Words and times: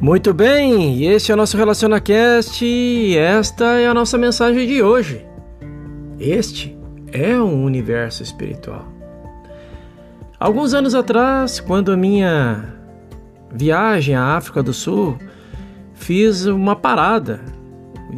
Muito 0.00 0.32
bem, 0.32 1.02
este 1.06 1.32
é 1.32 1.34
o 1.34 1.36
nosso 1.36 1.56
RelacionaCast 1.56 2.64
e 2.64 3.16
esta 3.16 3.64
é 3.80 3.88
a 3.88 3.92
nossa 3.92 4.16
mensagem 4.16 4.64
de 4.64 4.80
hoje. 4.80 5.26
Este 6.20 6.78
é 7.10 7.36
um 7.36 7.64
universo 7.64 8.22
espiritual. 8.22 8.86
Alguns 10.38 10.72
anos 10.72 10.94
atrás, 10.94 11.58
quando 11.58 11.90
a 11.90 11.96
minha 11.96 12.76
viagem 13.52 14.14
à 14.14 14.36
África 14.36 14.62
do 14.62 14.72
Sul, 14.72 15.18
fiz 15.94 16.46
uma 16.46 16.76
parada 16.76 17.40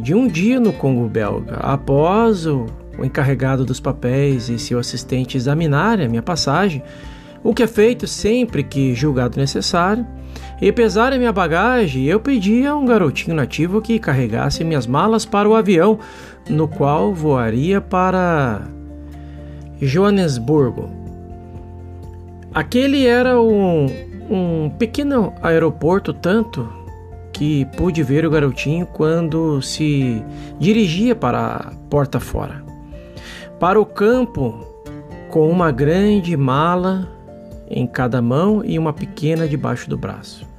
de 0.02 0.14
um 0.14 0.26
dia 0.26 0.60
no 0.60 0.74
Congo 0.74 1.08
belga. 1.08 1.54
Após 1.60 2.46
o 2.46 2.66
encarregado 3.02 3.64
dos 3.64 3.80
papéis 3.80 4.50
e 4.50 4.58
seu 4.58 4.78
assistente 4.78 5.38
examinarem 5.38 6.04
a 6.04 6.10
minha 6.10 6.22
passagem, 6.22 6.82
o 7.42 7.54
que 7.54 7.62
é 7.62 7.66
feito 7.66 8.06
sempre 8.06 8.62
que 8.62 8.94
julgado 8.94 9.38
necessário, 9.38 10.06
e 10.60 10.70
pesarem 10.70 11.18
minha 11.18 11.32
bagagem, 11.32 12.04
eu 12.04 12.20
pedi 12.20 12.66
a 12.66 12.76
um 12.76 12.84
garotinho 12.84 13.34
nativo 13.34 13.80
que 13.80 13.98
carregasse 13.98 14.62
minhas 14.62 14.86
malas 14.86 15.24
para 15.24 15.48
o 15.48 15.54
avião, 15.54 15.98
no 16.48 16.68
qual 16.68 17.14
voaria 17.14 17.80
para 17.80 18.62
Joanesburgo. 19.80 20.90
Aquele 22.52 23.06
era 23.06 23.40
um, 23.40 23.86
um 24.28 24.70
pequeno 24.78 25.32
aeroporto, 25.42 26.12
tanto 26.12 26.68
que 27.32 27.64
pude 27.76 28.02
ver 28.02 28.26
o 28.26 28.30
garotinho 28.30 28.84
quando 28.84 29.62
se 29.62 30.22
dirigia 30.58 31.14
para 31.14 31.56
a 31.56 31.72
porta 31.88 32.20
fora. 32.20 32.62
Para 33.58 33.80
o 33.80 33.86
campo, 33.86 34.66
com 35.30 35.48
uma 35.48 35.70
grande 35.70 36.36
mala 36.36 37.08
em 37.70 37.86
cada 37.86 38.20
mão 38.20 38.62
e 38.64 38.78
uma 38.78 38.92
pequena 38.92 39.46
debaixo 39.48 39.88
do 39.88 39.96
braço. 39.96 40.49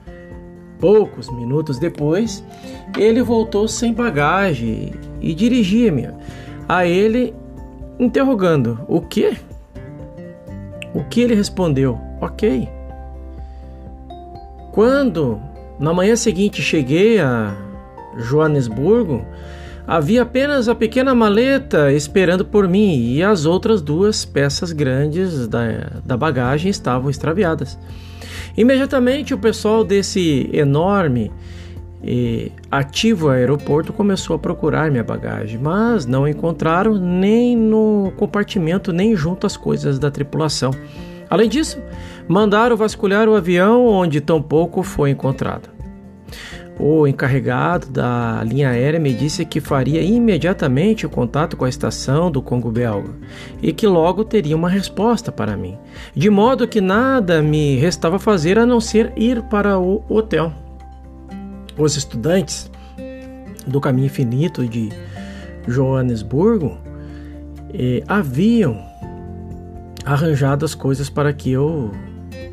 Poucos 0.81 1.29
minutos 1.29 1.77
depois, 1.77 2.43
ele 2.97 3.21
voltou 3.21 3.67
sem 3.67 3.93
bagagem 3.93 4.93
e 5.21 5.33
dirigia-me 5.33 6.09
a 6.67 6.87
ele, 6.87 7.33
interrogando: 7.99 8.79
O 8.87 8.99
que? 8.99 9.37
O 10.93 11.03
que 11.03 11.21
ele 11.21 11.35
respondeu? 11.35 11.99
Ok. 12.19 12.67
Quando 14.71 15.39
na 15.79 15.93
manhã 15.93 16.15
seguinte 16.15 16.61
cheguei 16.61 17.19
a 17.19 17.55
Joanesburgo, 18.17 19.23
havia 19.85 20.23
apenas 20.23 20.67
a 20.67 20.75
pequena 20.75 21.13
maleta 21.13 21.91
esperando 21.91 22.43
por 22.43 22.67
mim 22.67 23.13
e 23.13 23.21
as 23.21 23.45
outras 23.45 23.81
duas 23.81 24.25
peças 24.25 24.71
grandes 24.71 25.47
da, 25.47 25.61
da 26.03 26.17
bagagem 26.17 26.71
estavam 26.71 27.09
extraviadas. 27.09 27.77
Imediatamente 28.55 29.33
o 29.33 29.37
pessoal 29.37 29.83
desse 29.83 30.49
enorme 30.51 31.31
e 32.03 32.51
ativo 32.69 33.29
aeroporto 33.29 33.93
começou 33.93 34.35
a 34.35 34.39
procurar 34.39 34.89
minha 34.89 35.03
bagagem, 35.03 35.59
mas 35.59 36.05
não 36.05 36.27
encontraram 36.27 36.95
nem 36.95 37.55
no 37.55 38.11
compartimento 38.17 38.91
nem 38.91 39.15
junto 39.15 39.45
às 39.45 39.55
coisas 39.55 39.99
da 39.99 40.09
tripulação. 40.09 40.71
Além 41.29 41.47
disso, 41.47 41.81
mandaram 42.27 42.75
vasculhar 42.75 43.29
o 43.29 43.35
avião 43.35 43.85
onde 43.85 44.19
tampouco 44.19 44.83
foi 44.83 45.11
encontrado. 45.11 45.69
O 46.79 47.05
encarregado 47.05 47.87
da 47.87 48.43
linha 48.43 48.69
aérea 48.69 48.99
me 48.99 49.13
disse 49.13 49.45
que 49.45 49.59
faria 49.59 50.01
imediatamente 50.01 51.05
o 51.05 51.09
contato 51.09 51.55
com 51.55 51.65
a 51.65 51.69
estação 51.69 52.31
do 52.31 52.41
Congo 52.41 52.71
belga 52.71 53.13
e 53.61 53.71
que 53.71 53.85
logo 53.85 54.23
teria 54.23 54.55
uma 54.55 54.69
resposta 54.69 55.31
para 55.31 55.55
mim, 55.55 55.77
de 56.15 56.29
modo 56.29 56.67
que 56.67 56.81
nada 56.81 57.41
me 57.41 57.75
restava 57.75 58.17
fazer 58.17 58.57
a 58.57 58.65
não 58.65 58.79
ser 58.79 59.13
ir 59.15 59.43
para 59.43 59.77
o 59.77 60.03
hotel. 60.09 60.51
Os 61.77 61.95
estudantes 61.95 62.71
do 63.67 63.79
caminho 63.79 64.07
infinito 64.07 64.67
de 64.67 64.89
Joanesburgo 65.67 66.77
eh, 67.73 68.03
haviam 68.07 68.77
arranjado 70.05 70.65
as 70.65 70.73
coisas 70.73 71.09
para 71.09 71.31
que 71.31 71.51
eu 71.51 71.91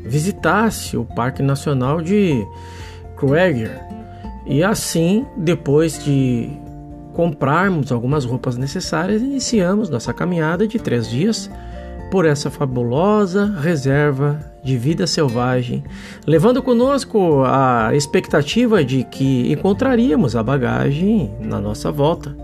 visitasse 0.03 0.95
o 0.97 1.03
Parque 1.03 1.41
Nacional 1.41 2.01
de 2.01 2.45
Kruger. 3.15 3.98
E 4.49 4.63
assim, 4.63 5.27
depois 5.37 6.03
de 6.03 6.49
comprarmos 7.13 7.91
algumas 7.91 8.25
roupas 8.25 8.57
necessárias, 8.57 9.21
iniciamos 9.21 9.91
nossa 9.91 10.11
caminhada 10.11 10.67
de 10.67 10.79
três 10.79 11.07
dias 11.07 11.51
por 12.09 12.25
essa 12.25 12.49
fabulosa 12.49 13.45
reserva 13.61 14.39
de 14.63 14.75
vida 14.75 15.05
selvagem, 15.05 15.83
levando 16.25 16.63
conosco 16.63 17.43
a 17.45 17.91
expectativa 17.93 18.83
de 18.83 19.03
que 19.03 19.51
encontraríamos 19.51 20.35
a 20.35 20.41
bagagem 20.41 21.31
na 21.39 21.61
nossa 21.61 21.91
volta. 21.91 22.35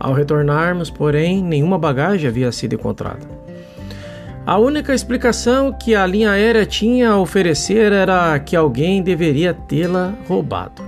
Ao 0.00 0.14
retornarmos, 0.14 0.88
porém, 0.88 1.44
nenhuma 1.44 1.78
bagagem 1.78 2.26
havia 2.26 2.50
sido 2.50 2.74
encontrada. 2.74 3.26
A 4.46 4.56
única 4.56 4.94
explicação 4.94 5.74
que 5.74 5.94
a 5.94 6.06
linha 6.06 6.30
aérea 6.30 6.64
tinha 6.64 7.10
a 7.10 7.18
oferecer 7.18 7.92
era 7.92 8.38
que 8.38 8.56
alguém 8.56 9.02
deveria 9.02 9.52
tê-la 9.52 10.14
roubado. 10.26 10.87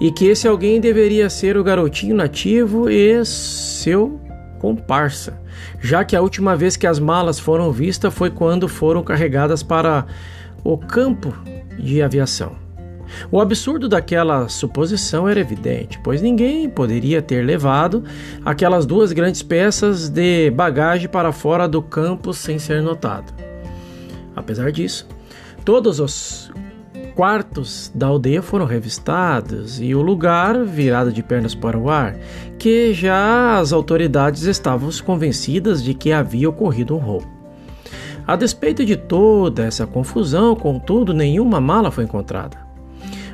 E 0.00 0.10
que 0.10 0.26
esse 0.26 0.48
alguém 0.48 0.80
deveria 0.80 1.28
ser 1.28 1.56
o 1.56 1.64
garotinho 1.64 2.14
nativo 2.14 2.88
e 2.88 3.24
seu 3.24 4.20
comparsa, 4.58 5.40
já 5.80 6.04
que 6.04 6.14
a 6.14 6.20
última 6.20 6.54
vez 6.54 6.76
que 6.76 6.86
as 6.86 6.98
malas 6.98 7.38
foram 7.38 7.72
vistas 7.72 8.12
foi 8.12 8.30
quando 8.30 8.68
foram 8.68 9.02
carregadas 9.02 9.62
para 9.62 10.06
o 10.62 10.76
campo 10.76 11.34
de 11.78 12.02
aviação. 12.02 12.54
O 13.30 13.40
absurdo 13.40 13.88
daquela 13.88 14.48
suposição 14.48 15.28
era 15.28 15.40
evidente, 15.40 15.98
pois 16.02 16.22
ninguém 16.22 16.68
poderia 16.68 17.20
ter 17.20 17.44
levado 17.44 18.04
aquelas 18.44 18.86
duas 18.86 19.12
grandes 19.12 19.42
peças 19.42 20.08
de 20.08 20.50
bagagem 20.50 21.08
para 21.08 21.32
fora 21.32 21.66
do 21.66 21.82
campo 21.82 22.32
sem 22.32 22.58
ser 22.58 22.82
notado. 22.82 23.32
Apesar 24.36 24.70
disso, 24.70 25.08
todos 25.64 25.98
os 25.98 26.52
quartos 27.20 27.92
da 27.94 28.06
aldeia 28.06 28.40
foram 28.40 28.64
revistados 28.64 29.78
e 29.78 29.94
o 29.94 30.00
lugar 30.00 30.64
virado 30.64 31.12
de 31.12 31.22
pernas 31.22 31.54
para 31.54 31.78
o 31.78 31.90
ar, 31.90 32.16
que 32.58 32.94
já 32.94 33.58
as 33.58 33.74
autoridades 33.74 34.44
estavam 34.44 34.88
convencidas 35.04 35.84
de 35.84 35.92
que 35.92 36.12
havia 36.12 36.48
ocorrido 36.48 36.96
um 36.96 36.98
roubo. 36.98 37.28
A 38.26 38.36
despeito 38.36 38.86
de 38.86 38.96
toda 38.96 39.66
essa 39.66 39.86
confusão, 39.86 40.56
contudo, 40.56 41.12
nenhuma 41.12 41.60
mala 41.60 41.90
foi 41.90 42.04
encontrada. 42.04 42.56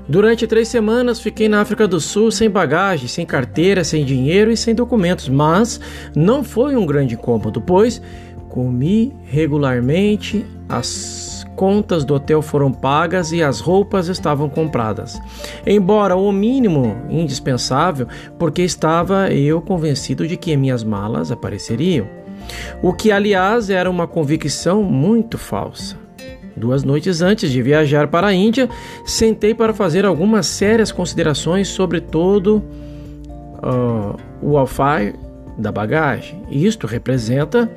Durante 0.08 0.48
três 0.48 0.66
semanas 0.66 1.20
fiquei 1.20 1.48
na 1.48 1.60
África 1.60 1.86
do 1.86 2.00
Sul 2.00 2.32
sem 2.32 2.50
bagagem, 2.50 3.06
sem 3.06 3.25
carteira, 3.25 3.84
sem 3.84 4.04
dinheiro 4.04 4.50
e 4.50 4.56
sem 4.56 4.75
documentos, 4.75 5.28
mas 5.28 5.80
não 6.12 6.42
foi 6.42 6.75
um 6.75 6.84
grande 6.84 7.14
incômodo, 7.14 7.60
pois 7.60 8.02
comi 8.48 9.14
regularmente, 9.26 10.44
as 10.69 11.35
contas 11.56 12.05
do 12.05 12.15
hotel 12.15 12.43
foram 12.43 12.71
pagas 12.71 13.33
e 13.33 13.43
as 13.43 13.59
roupas 13.59 14.09
estavam 14.09 14.49
compradas. 14.49 15.21
Embora 15.67 16.15
o 16.15 16.31
mínimo 16.31 16.97
indispensável, 17.09 18.06
porque 18.39 18.62
estava 18.62 19.33
eu 19.33 19.61
convencido 19.61 20.28
de 20.28 20.37
que 20.37 20.56
minhas 20.56 20.84
malas 20.84 21.33
apareceriam. 21.33 22.06
O 22.83 22.93
que, 22.93 23.11
aliás, 23.11 23.71
era 23.71 23.91
uma 23.91 24.06
convicção 24.06 24.83
muito 24.83 25.39
falsa. 25.39 25.97
Duas 26.56 26.84
noites 26.84 27.21
antes 27.21 27.50
de 27.50 27.61
viajar 27.61 28.09
para 28.09 28.28
a 28.28 28.33
Índia, 28.34 28.69
sentei 29.05 29.55
para 29.55 29.75
fazer 29.75 30.06
algumas 30.06 30.47
sérias 30.47 30.93
considerações 30.93 31.69
sobre 31.69 32.00
todo 32.00 32.62
uh, 33.56 34.17
o 34.41 34.56
alfaire 34.56 35.15
da 35.59 35.73
bagagem. 35.73 36.43
Isto 36.50 36.87
representa 36.87 37.71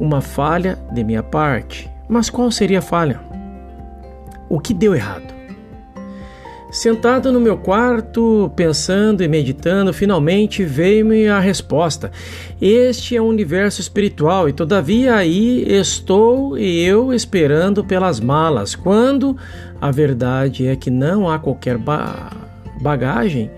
uma 0.00 0.20
falha 0.20 0.78
de 0.92 1.04
minha 1.04 1.22
parte. 1.22 1.91
Mas 2.12 2.28
qual 2.28 2.50
seria 2.50 2.80
a 2.80 2.82
falha? 2.82 3.18
O 4.46 4.60
que 4.60 4.74
deu 4.74 4.94
errado? 4.94 5.32
Sentado 6.70 7.32
no 7.32 7.40
meu 7.40 7.56
quarto, 7.56 8.52
pensando 8.54 9.22
e 9.22 9.28
meditando, 9.28 9.94
finalmente 9.94 10.62
veio-me 10.62 11.26
a 11.26 11.40
resposta. 11.40 12.12
Este 12.60 13.16
é 13.16 13.22
um 13.22 13.28
universo 13.28 13.80
espiritual 13.80 14.46
e 14.46 14.52
todavia 14.52 15.14
aí 15.14 15.64
estou 15.66 16.58
e 16.58 16.84
eu 16.84 17.14
esperando 17.14 17.82
pelas 17.82 18.20
malas, 18.20 18.74
quando 18.74 19.34
a 19.80 19.90
verdade 19.90 20.66
é 20.66 20.76
que 20.76 20.90
não 20.90 21.30
há 21.30 21.38
qualquer 21.38 21.78
ba 21.78 22.30
bagagem. 22.82 23.50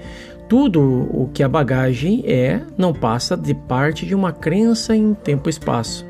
Tudo 0.49 0.81
o 0.81 1.29
que 1.35 1.43
a 1.43 1.49
bagagem 1.49 2.23
é 2.25 2.61
não 2.79 2.93
passa 2.93 3.37
de 3.37 3.53
parte 3.53 4.07
de 4.07 4.15
uma 4.15 4.31
crença 4.31 4.95
em 4.95 5.13
tempo 5.13 5.49
e 5.49 5.51
espaço. 5.51 6.07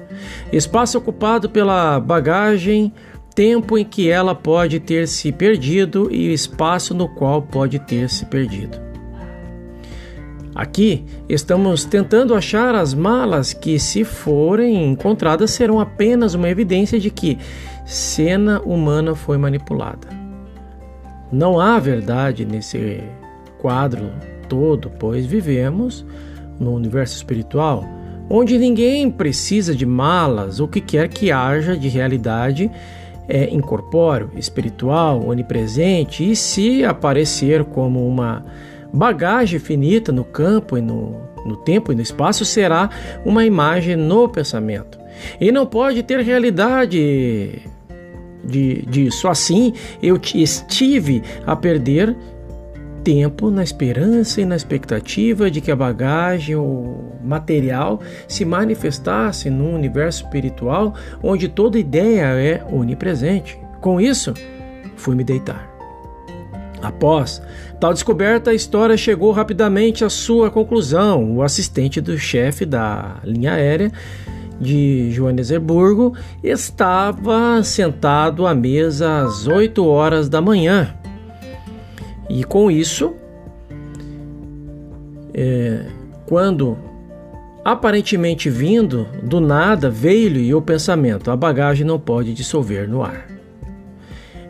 Espaço 0.52 0.98
ocupado 0.98 1.48
pela 1.48 1.98
bagagem 2.00 2.92
tempo 3.34 3.76
em 3.76 3.84
que 3.84 4.08
ela 4.08 4.34
pode 4.34 4.78
ter 4.78 5.08
se 5.08 5.32
perdido 5.32 6.08
e 6.10 6.32
espaço 6.32 6.94
no 6.94 7.08
qual 7.08 7.42
pode 7.42 7.78
ter 7.80 8.08
se 8.08 8.24
perdido. 8.26 8.78
Aqui 10.54 11.04
estamos 11.28 11.84
tentando 11.84 12.32
achar 12.32 12.76
as 12.76 12.94
malas 12.94 13.52
que, 13.52 13.76
se 13.76 14.04
forem 14.04 14.88
encontradas, 14.92 15.50
serão 15.50 15.80
apenas 15.80 16.34
uma 16.34 16.48
evidência 16.48 17.00
de 17.00 17.10
que 17.10 17.38
cena 17.84 18.60
humana 18.60 19.16
foi 19.16 19.36
manipulada. 19.36 20.06
Não 21.32 21.58
há 21.58 21.80
verdade 21.80 22.44
nesse 22.44 23.02
quadro 23.58 24.12
todo, 24.48 24.90
pois 24.90 25.26
vivemos 25.26 26.06
no 26.60 26.72
universo 26.72 27.16
espiritual, 27.16 27.84
onde 28.28 28.58
ninguém 28.58 29.10
precisa 29.10 29.74
de 29.74 29.86
malas 29.86 30.60
ou 30.60 30.68
que 30.68 30.80
quer 30.80 31.08
que 31.08 31.30
haja 31.30 31.76
de 31.76 31.88
realidade 31.88 32.70
é 33.28 33.48
incorpóreo, 33.52 34.30
espiritual, 34.36 35.26
onipresente 35.26 36.30
e 36.30 36.36
se 36.36 36.84
aparecer 36.84 37.64
como 37.64 38.06
uma 38.06 38.44
bagagem 38.92 39.58
finita 39.58 40.12
no 40.12 40.24
campo 40.24 40.76
e 40.76 40.80
no, 40.80 41.16
no 41.44 41.56
tempo 41.56 41.92
e 41.92 41.94
no 41.94 42.02
espaço, 42.02 42.44
será 42.44 42.90
uma 43.24 43.44
imagem 43.44 43.96
no 43.96 44.28
pensamento. 44.28 44.98
E 45.40 45.50
não 45.50 45.66
pode 45.66 46.02
ter 46.02 46.20
realidade 46.20 47.62
de, 48.44 48.82
disso. 48.82 49.28
Assim, 49.28 49.72
eu 50.02 50.20
estive 50.34 51.22
a 51.46 51.56
perder 51.56 52.14
tempo 53.04 53.50
na 53.50 53.62
esperança 53.62 54.40
e 54.40 54.46
na 54.46 54.56
expectativa 54.56 55.50
de 55.50 55.60
que 55.60 55.70
a 55.70 55.76
bagagem 55.76 56.56
ou 56.56 57.12
material 57.22 58.00
se 58.26 58.44
manifestasse 58.44 59.50
num 59.50 59.74
universo 59.74 60.24
espiritual 60.24 60.94
onde 61.22 61.46
toda 61.46 61.78
ideia 61.78 62.24
é 62.40 62.64
onipresente. 62.72 63.58
Com 63.80 64.00
isso, 64.00 64.32
fui 64.96 65.14
me 65.14 65.22
deitar. 65.22 65.70
Após 66.82 67.42
tal 67.78 67.92
descoberta, 67.92 68.50
a 68.50 68.54
história 68.54 68.96
chegou 68.96 69.30
rapidamente 69.32 70.04
à 70.04 70.08
sua 70.08 70.50
conclusão. 70.50 71.36
O 71.36 71.42
assistente 71.42 72.00
do 72.00 72.18
chefe 72.18 72.64
da 72.64 73.16
linha 73.22 73.52
aérea 73.52 73.92
de 74.58 75.10
Joanesburgo 75.10 76.14
estava 76.42 77.62
sentado 77.62 78.46
à 78.46 78.54
mesa 78.54 79.22
às 79.22 79.46
8 79.46 79.84
horas 79.86 80.28
da 80.28 80.40
manhã 80.40 80.94
e 82.28 82.44
com 82.44 82.70
isso, 82.70 83.14
é, 85.32 85.86
quando 86.26 86.78
aparentemente 87.64 88.50
vindo 88.50 89.06
do 89.22 89.40
nada 89.40 89.90
veio-lhe 89.90 90.54
o 90.54 90.62
pensamento: 90.62 91.30
a 91.30 91.36
bagagem 91.36 91.86
não 91.86 91.98
pode 91.98 92.32
dissolver 92.32 92.88
no 92.88 93.02
ar. 93.02 93.26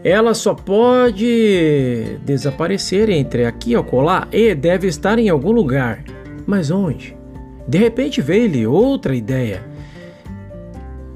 Ela 0.02 0.34
só 0.34 0.54
pode 0.54 2.18
desaparecer 2.24 3.08
entre 3.08 3.46
aqui 3.46 3.70
e 3.70 3.76
acolá 3.76 4.28
e 4.30 4.54
deve 4.54 4.86
estar 4.86 5.18
em 5.18 5.30
algum 5.30 5.50
lugar. 5.50 6.04
Mas 6.46 6.70
onde? 6.70 7.16
De 7.66 7.78
repente 7.78 8.20
veio-lhe 8.20 8.66
outra 8.66 9.16
ideia. 9.16 9.62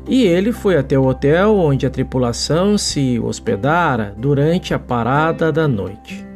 E 0.09 0.25
ele 0.25 0.53
foi 0.53 0.79
até 0.79 0.99
o 0.99 1.07
hotel 1.07 1.55
onde 1.55 1.85
a 1.85 1.91
tripulação 1.91 2.79
se 2.79 3.21
hospedara 3.21 4.15
durante 4.17 4.73
a 4.73 4.79
parada 4.79 5.53
da 5.53 5.69
noite. 5.69 6.28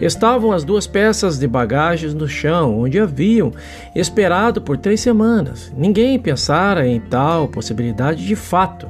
Estavam 0.00 0.52
as 0.52 0.64
duas 0.64 0.86
peças 0.86 1.38
de 1.38 1.46
bagagens 1.46 2.14
no 2.14 2.26
chão, 2.26 2.80
onde 2.80 2.98
haviam 2.98 3.52
esperado 3.94 4.62
por 4.62 4.78
três 4.78 5.00
semanas. 5.00 5.72
Ninguém 5.76 6.18
pensara 6.18 6.86
em 6.86 6.98
tal 6.98 7.48
possibilidade 7.48 8.26
de 8.26 8.34
fato. 8.34 8.88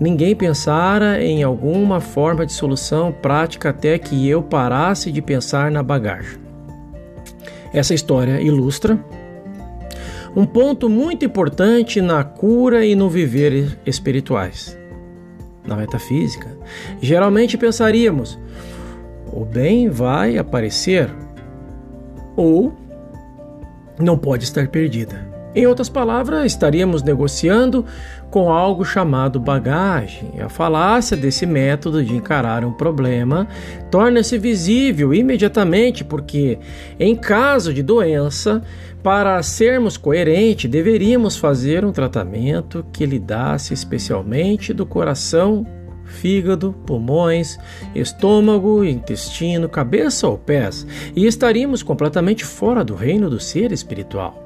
Ninguém 0.00 0.34
pensara 0.34 1.22
em 1.22 1.42
alguma 1.42 2.00
forma 2.00 2.44
de 2.44 2.52
solução 2.52 3.12
prática 3.12 3.70
até 3.70 3.98
que 3.98 4.28
eu 4.28 4.42
parasse 4.42 5.12
de 5.12 5.22
pensar 5.22 5.70
na 5.70 5.82
bagagem. 5.82 6.38
Essa 7.72 7.94
história 7.94 8.40
ilustra 8.40 8.98
um 10.36 10.46
ponto 10.46 10.88
muito 10.88 11.24
importante 11.24 12.00
na 12.00 12.22
cura 12.22 12.84
e 12.84 12.94
no 12.94 13.08
viver 13.08 13.78
espirituais. 13.84 14.78
Na 15.66 15.76
metafísica, 15.76 16.56
geralmente 17.00 17.58
pensaríamos: 17.58 18.38
o 19.38 19.44
bem 19.44 19.88
vai 19.88 20.36
aparecer 20.36 21.08
ou 22.36 22.74
não 23.98 24.18
pode 24.18 24.42
estar 24.42 24.66
perdida. 24.66 25.28
Em 25.54 25.66
outras 25.66 25.88
palavras, 25.88 26.44
estaríamos 26.44 27.02
negociando 27.02 27.84
com 28.30 28.50
algo 28.52 28.84
chamado 28.84 29.40
bagagem. 29.40 30.40
A 30.40 30.48
falácia 30.48 31.16
desse 31.16 31.46
método 31.46 32.04
de 32.04 32.14
encarar 32.14 32.64
um 32.64 32.72
problema 32.72 33.48
torna-se 33.90 34.36
visível 34.38 35.14
imediatamente, 35.14 36.04
porque, 36.04 36.58
em 36.98 37.16
caso 37.16 37.72
de 37.72 37.82
doença, 37.82 38.62
para 39.02 39.42
sermos 39.42 39.96
coerentes, 39.96 40.70
deveríamos 40.70 41.36
fazer 41.36 41.84
um 41.84 41.92
tratamento 41.92 42.84
que 42.92 43.06
lidasse 43.06 43.72
especialmente 43.72 44.74
do 44.74 44.84
coração 44.84 45.64
fígado, 46.08 46.74
pulmões, 46.84 47.58
estômago, 47.94 48.82
intestino, 48.84 49.68
cabeça 49.68 50.26
ou 50.26 50.36
pés, 50.36 50.86
e 51.14 51.26
estaríamos 51.26 51.82
completamente 51.82 52.44
fora 52.44 52.84
do 52.84 52.94
reino 52.94 53.30
do 53.30 53.38
ser 53.38 53.70
espiritual. 53.70 54.44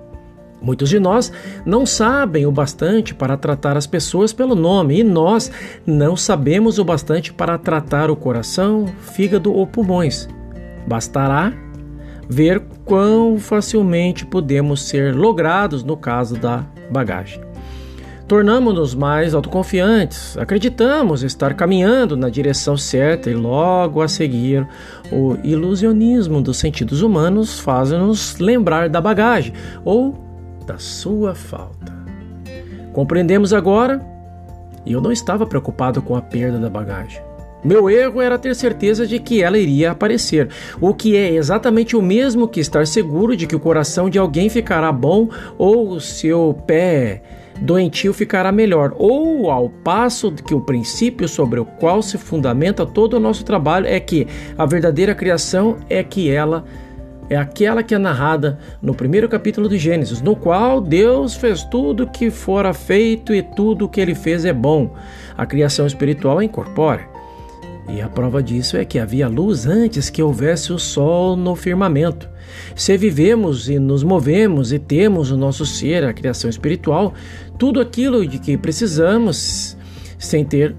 Muitos 0.60 0.88
de 0.88 1.00
nós 1.00 1.32
não 1.66 1.84
sabem 1.84 2.46
o 2.46 2.52
bastante 2.52 3.14
para 3.14 3.36
tratar 3.36 3.76
as 3.76 3.86
pessoas 3.86 4.32
pelo 4.32 4.54
nome 4.54 5.00
e 5.00 5.04
nós 5.04 5.50
não 5.84 6.16
sabemos 6.16 6.78
o 6.78 6.84
bastante 6.84 7.32
para 7.32 7.58
tratar 7.58 8.10
o 8.10 8.16
coração, 8.16 8.86
fígado 9.00 9.52
ou 9.52 9.66
pulmões. 9.66 10.28
Bastará 10.86 11.52
ver 12.28 12.62
quão 12.84 13.38
facilmente 13.38 14.24
podemos 14.24 14.82
ser 14.82 15.14
logrados 15.14 15.82
no 15.82 15.96
caso 15.96 16.36
da 16.36 16.64
bagagem. 16.90 17.51
Tornamos-nos 18.32 18.94
mais 18.94 19.34
autoconfiantes, 19.34 20.38
acreditamos 20.38 21.22
estar 21.22 21.52
caminhando 21.52 22.16
na 22.16 22.30
direção 22.30 22.78
certa 22.78 23.28
e 23.28 23.34
logo 23.34 24.00
a 24.00 24.08
seguir 24.08 24.66
o 25.12 25.36
ilusionismo 25.44 26.40
dos 26.40 26.56
sentidos 26.56 27.02
humanos 27.02 27.60
faz-nos 27.60 28.38
lembrar 28.38 28.88
da 28.88 29.02
bagagem 29.02 29.52
ou 29.84 30.16
da 30.64 30.78
sua 30.78 31.34
falta. 31.34 31.92
Compreendemos 32.94 33.52
agora, 33.52 34.00
e 34.86 34.94
eu 34.94 35.02
não 35.02 35.12
estava 35.12 35.44
preocupado 35.44 36.00
com 36.00 36.16
a 36.16 36.22
perda 36.22 36.58
da 36.58 36.70
bagagem. 36.70 37.20
Meu 37.62 37.90
erro 37.90 38.22
era 38.22 38.38
ter 38.38 38.56
certeza 38.56 39.06
de 39.06 39.18
que 39.18 39.42
ela 39.42 39.58
iria 39.58 39.90
aparecer, 39.90 40.48
o 40.80 40.94
que 40.94 41.18
é 41.18 41.34
exatamente 41.34 41.94
o 41.94 42.00
mesmo 42.00 42.48
que 42.48 42.60
estar 42.60 42.86
seguro 42.86 43.36
de 43.36 43.46
que 43.46 43.54
o 43.54 43.60
coração 43.60 44.08
de 44.08 44.18
alguém 44.18 44.48
ficará 44.48 44.90
bom 44.90 45.28
ou 45.58 45.90
o 45.90 46.00
seu 46.00 46.58
pé 46.66 47.41
doentio 47.60 48.12
ficará 48.12 48.50
melhor, 48.50 48.94
ou 48.96 49.50
ao 49.50 49.68
passo 49.68 50.32
que 50.32 50.54
o 50.54 50.60
princípio 50.60 51.28
sobre 51.28 51.60
o 51.60 51.64
qual 51.64 52.02
se 52.02 52.18
fundamenta 52.18 52.86
todo 52.86 53.14
o 53.14 53.20
nosso 53.20 53.44
trabalho 53.44 53.86
é 53.86 54.00
que 54.00 54.26
a 54.56 54.66
verdadeira 54.66 55.14
criação 55.14 55.76
é 55.88 56.02
que 56.02 56.30
ela 56.30 56.64
é 57.30 57.36
aquela 57.36 57.82
que 57.82 57.94
é 57.94 57.98
narrada 57.98 58.58
no 58.82 58.94
primeiro 58.94 59.28
capítulo 59.28 59.68
de 59.68 59.78
Gênesis, 59.78 60.20
no 60.20 60.36
qual 60.36 60.80
Deus 60.80 61.34
fez 61.34 61.64
tudo 61.64 62.06
que 62.06 62.30
fora 62.30 62.74
feito 62.74 63.32
e 63.32 63.42
tudo 63.42 63.88
que 63.88 64.00
ele 64.00 64.14
fez 64.14 64.44
é 64.44 64.52
bom. 64.52 64.94
A 65.36 65.46
criação 65.46 65.86
espiritual 65.86 66.42
é 66.42 66.44
incorpórea. 66.44 67.11
E 67.92 68.00
a 68.00 68.08
prova 68.08 68.42
disso 68.42 68.78
é 68.78 68.86
que 68.86 68.98
havia 68.98 69.28
luz 69.28 69.66
antes 69.66 70.08
que 70.08 70.22
houvesse 70.22 70.72
o 70.72 70.78
sol 70.78 71.36
no 71.36 71.54
firmamento. 71.54 72.26
Se 72.74 72.96
vivemos 72.96 73.68
e 73.68 73.78
nos 73.78 74.02
movemos 74.02 74.72
e 74.72 74.78
temos 74.78 75.30
o 75.30 75.36
nosso 75.36 75.66
ser, 75.66 76.02
a 76.02 76.12
criação 76.14 76.48
espiritual, 76.48 77.12
tudo 77.58 77.82
aquilo 77.82 78.26
de 78.26 78.38
que 78.38 78.56
precisamos 78.56 79.76
sem 80.18 80.42
ter 80.42 80.74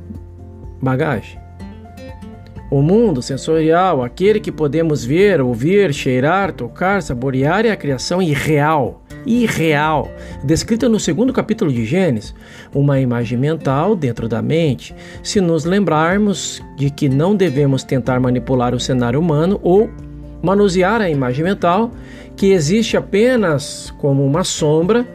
bagagem. 0.82 1.43
O 2.74 2.82
mundo 2.82 3.22
sensorial, 3.22 4.04
aquele 4.04 4.40
que 4.40 4.52
podemos 4.52 5.06
ver, 5.06 5.40
ouvir, 5.40 5.94
cheirar, 5.94 6.52
tocar, 6.52 7.04
saborear, 7.04 7.68
é 7.68 7.70
a 7.70 7.76
criação 7.78 8.20
irreal. 8.20 9.04
Irreal, 9.28 10.10
descrita 10.44 10.90
no 10.90 11.00
segundo 11.00 11.32
capítulo 11.32 11.72
de 11.72 11.86
Gênesis, 11.86 12.34
uma 12.74 13.00
imagem 13.00 13.38
mental 13.38 13.96
dentro 13.96 14.28
da 14.28 14.42
mente. 14.42 14.96
Se 15.22 15.40
nos 15.40 15.66
lembrarmos 15.66 16.64
de 16.76 16.90
que 16.90 17.08
não 17.08 17.36
devemos 17.36 17.84
tentar 17.84 18.20
manipular 18.20 18.74
o 18.74 18.80
cenário 18.80 19.20
humano 19.20 19.60
ou 19.62 19.88
manusear 20.42 21.00
a 21.00 21.08
imagem 21.08 21.44
mental, 21.44 21.92
que 22.36 22.54
existe 22.54 22.98
apenas 22.98 23.94
como 24.00 24.26
uma 24.26 24.44
sombra, 24.44 25.06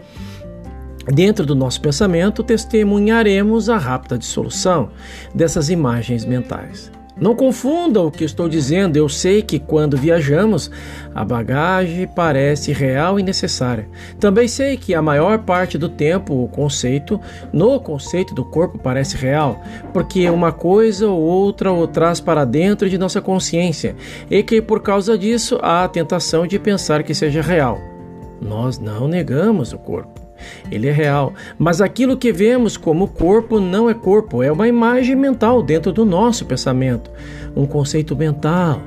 dentro 1.13 1.45
do 1.45 1.57
nosso 1.57 1.81
pensamento, 1.81 2.45
testemunharemos 2.45 3.69
a 3.69 3.79
rápida 3.79 4.17
dissolução 4.17 4.91
dessas 5.35 5.71
imagens 5.71 6.25
mentais. 6.25 6.97
Não 7.21 7.35
confunda 7.35 8.01
o 8.01 8.11
que 8.11 8.25
estou 8.25 8.49
dizendo, 8.49 8.97
eu 8.97 9.09
sei 9.09 9.43
que 9.43 9.59
quando 9.59 9.97
viajamos, 9.97 10.71
a 11.15 11.25
bagagem 11.25 12.07
parece 12.07 12.73
real 12.73 13.19
e 13.19 13.23
necessária. 13.23 13.89
Também 14.21 14.47
sei 14.47 14.77
que 14.77 14.95
a 14.95 15.03
maior 15.03 15.41
parte 15.41 15.77
do 15.77 15.89
tempo 15.89 16.45
o 16.45 16.49
conceito, 16.49 17.21
no 17.53 17.81
conceito 17.81 18.35
do 18.35 18.45
corpo, 18.45 18.79
parece 18.79 19.17
real, 19.17 19.61
porque 19.93 20.31
uma 20.31 20.53
coisa 20.53 21.09
ou 21.09 21.21
outra 21.21 21.73
o 21.73 21.87
traz 21.87 22.21
para 22.21 22.45
dentro 22.45 22.89
de 22.89 22.97
nossa 22.97 23.21
consciência 23.21 23.97
e 24.31 24.43
que 24.43 24.63
por 24.63 24.81
causa 24.81 25.19
disso 25.19 25.59
há 25.61 25.85
a 25.85 25.89
tentação 25.89 26.47
de 26.47 26.59
pensar 26.59 27.03
que 27.03 27.15
seja 27.15 27.43
real. 27.43 27.79
Nós 28.41 28.79
não 28.79 29.09
negamos 29.09 29.73
o 29.73 29.79
corpo. 29.79 30.18
Ele 30.71 30.89
é 30.89 30.93
real. 30.93 31.33
Mas 31.59 31.81
aquilo 31.81 32.17
que 32.17 32.33
vemos 32.33 32.77
como 32.77 33.09
corpo 33.09 33.61
não 33.61 33.89
é 33.89 33.95
corpo, 33.95 34.43
é 34.43 34.51
uma 34.51 34.69
imagem 34.69 35.17
mental 35.17 35.63
dentro 35.63 35.93
do 35.93 36.05
nosso 36.05 36.45
pensamento, 36.47 37.11
um 37.57 37.67
conceito 37.67 38.17
mental, 38.17 38.81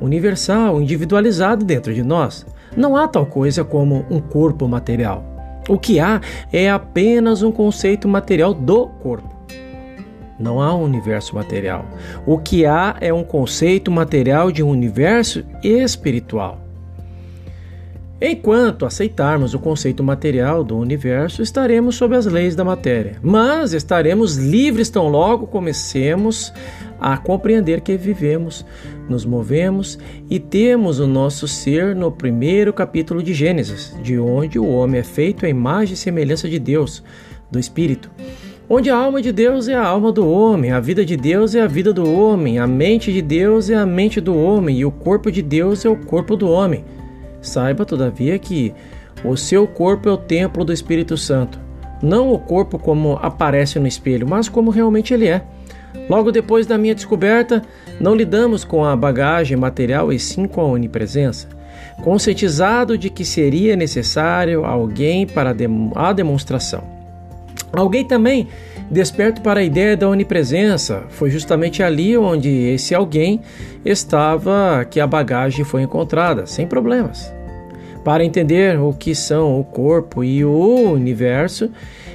universal, 0.00 0.80
individualizado 0.80 1.64
dentro 1.64 1.92
de 1.92 2.02
nós. 2.02 2.46
Não 2.76 2.96
há 2.96 3.08
tal 3.08 3.26
coisa 3.26 3.64
como 3.64 4.04
um 4.10 4.20
corpo 4.20 4.68
material. 4.68 5.24
O 5.68 5.78
que 5.78 6.00
há 6.00 6.20
é 6.52 6.70
apenas 6.70 7.42
um 7.42 7.52
conceito 7.52 8.08
material 8.08 8.54
do 8.54 8.86
corpo. 8.86 9.36
Não 10.38 10.62
há 10.62 10.72
um 10.74 10.84
universo 10.84 11.34
material. 11.34 11.84
O 12.24 12.38
que 12.38 12.64
há 12.64 12.96
é 13.00 13.12
um 13.12 13.24
conceito 13.24 13.90
material 13.90 14.52
de 14.52 14.62
um 14.62 14.70
universo 14.70 15.44
espiritual. 15.62 16.67
Enquanto 18.20 18.84
aceitarmos 18.84 19.54
o 19.54 19.60
conceito 19.60 20.02
material 20.02 20.64
do 20.64 20.76
universo, 20.76 21.40
estaremos 21.40 21.94
sob 21.94 22.16
as 22.16 22.26
leis 22.26 22.56
da 22.56 22.64
matéria, 22.64 23.16
mas 23.22 23.72
estaremos 23.72 24.36
livres 24.36 24.90
tão 24.90 25.06
logo 25.08 25.46
comecemos 25.46 26.52
a 26.98 27.16
compreender 27.16 27.80
que 27.80 27.96
vivemos, 27.96 28.66
nos 29.08 29.24
movemos 29.24 30.00
e 30.28 30.40
temos 30.40 30.98
o 30.98 31.06
nosso 31.06 31.46
ser 31.46 31.94
no 31.94 32.10
primeiro 32.10 32.72
capítulo 32.72 33.22
de 33.22 33.32
Gênesis, 33.32 33.96
de 34.02 34.18
onde 34.18 34.58
o 34.58 34.66
homem 34.66 34.98
é 34.98 35.04
feito 35.04 35.46
à 35.46 35.48
imagem 35.48 35.94
e 35.94 35.96
semelhança 35.96 36.48
de 36.48 36.58
Deus, 36.58 37.04
do 37.48 37.60
Espírito. 37.60 38.10
Onde 38.68 38.90
a 38.90 38.96
alma 38.96 39.22
de 39.22 39.30
Deus 39.30 39.68
é 39.68 39.74
a 39.74 39.86
alma 39.86 40.10
do 40.10 40.28
homem, 40.28 40.72
a 40.72 40.80
vida 40.80 41.04
de 41.04 41.16
Deus 41.16 41.54
é 41.54 41.62
a 41.62 41.68
vida 41.68 41.92
do 41.92 42.12
homem, 42.12 42.58
a 42.58 42.66
mente 42.66 43.12
de 43.12 43.22
Deus 43.22 43.70
é 43.70 43.76
a 43.76 43.86
mente 43.86 44.20
do 44.20 44.36
homem 44.36 44.76
e 44.76 44.84
o 44.84 44.90
corpo 44.90 45.30
de 45.30 45.40
Deus 45.40 45.84
é 45.84 45.88
o 45.88 45.96
corpo 45.96 46.36
do 46.36 46.50
homem. 46.50 46.84
Saiba, 47.40 47.84
todavia, 47.84 48.38
que 48.38 48.74
o 49.24 49.36
seu 49.36 49.66
corpo 49.66 50.08
é 50.08 50.12
o 50.12 50.16
templo 50.16 50.64
do 50.64 50.72
Espírito 50.72 51.16
Santo. 51.16 51.58
Não 52.02 52.32
o 52.32 52.38
corpo 52.38 52.78
como 52.78 53.18
aparece 53.20 53.78
no 53.78 53.86
espelho, 53.86 54.28
mas 54.28 54.48
como 54.48 54.70
realmente 54.70 55.12
ele 55.12 55.26
é. 55.26 55.42
Logo 56.08 56.30
depois 56.30 56.66
da 56.66 56.78
minha 56.78 56.94
descoberta, 56.94 57.62
não 58.00 58.14
lidamos 58.14 58.64
com 58.64 58.84
a 58.84 58.94
bagagem 58.94 59.56
material 59.56 60.12
e 60.12 60.18
sim 60.18 60.46
com 60.46 60.60
a 60.60 60.64
onipresença. 60.64 61.48
Conscientizado 62.02 62.96
de 62.96 63.10
que 63.10 63.24
seria 63.24 63.74
necessário 63.74 64.64
alguém 64.64 65.26
para 65.26 65.54
a 65.96 66.12
demonstração. 66.12 66.84
Alguém 67.72 68.04
também 68.06 68.48
desperto 68.90 69.40
para 69.40 69.60
a 69.60 69.64
ideia 69.64 69.96
da 69.96 70.08
onipresença. 70.08 71.04
Foi 71.10 71.30
justamente 71.30 71.82
ali 71.82 72.16
onde 72.16 72.48
esse 72.48 72.94
alguém 72.94 73.40
estava 73.84 74.86
que 74.90 75.00
a 75.00 75.06
bagagem 75.06 75.64
foi 75.64 75.82
encontrada, 75.82 76.46
sem 76.46 76.66
problemas. 76.66 77.32
Para 78.04 78.24
entender 78.24 78.80
o 78.80 78.92
que 78.92 79.14
são 79.14 79.60
o 79.60 79.64
corpo 79.64 80.24
e 80.24 80.44
o 80.44 80.92
universo, 80.92 81.70